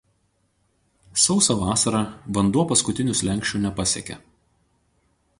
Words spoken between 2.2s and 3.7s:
vanduo paskutinių slenksčių